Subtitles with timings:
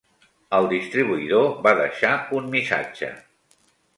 [0.59, 3.13] El distribuïdor va deixar un missatge.